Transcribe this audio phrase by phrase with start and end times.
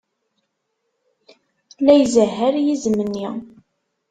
[1.85, 3.27] La izehher yizem-nni.